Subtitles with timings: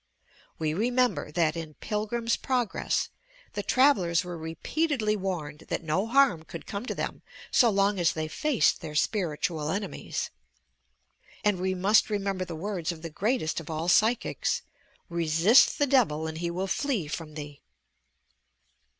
[0.57, 3.09] We remember that, in "Pilgrim's Progress,"
[3.53, 8.13] the travellers were repeatedly warned that no harm could eome to them so long as
[8.13, 10.31] they faced their spiritual enemies.
[11.43, 14.63] And we must re member the words of the greatest of all psychics,
[15.07, 17.61] "Resist the devil and he will flee from thee."